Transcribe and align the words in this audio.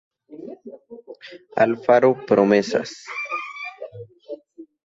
Alfaro 1.63 2.09
Promesas. 2.29 2.91